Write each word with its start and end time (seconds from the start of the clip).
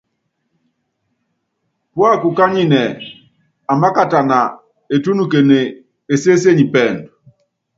Púákukányínɛ́, 1.93 2.89
amákatana, 3.71 4.37
etúnukene, 4.93 5.59
esésenyi 6.13 6.65
pɛɛndu. 6.73 7.09